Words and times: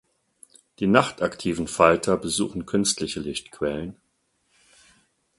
Die 0.79 0.87
nachtaktiven 0.87 1.67
Falter 1.67 2.17
besuchen 2.17 2.65
künstliche 2.65 3.19
Lichtquellen. 3.19 3.97